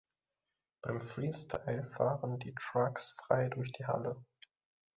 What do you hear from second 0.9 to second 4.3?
Freestyle fahren die Trucks frei durch die Halle.